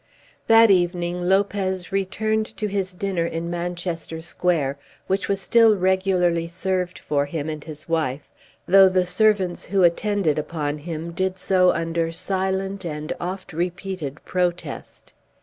[0.47, 6.97] That evening Lopez returned to his dinner in Manchester Square, which was still regularly served
[6.97, 8.31] for him and his wife,
[8.67, 15.13] though the servants who attended upon him did so under silent and oft repeated protest.